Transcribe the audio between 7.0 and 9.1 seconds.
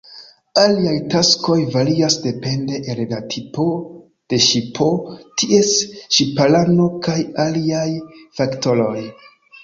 kaj aliaj faktoroj.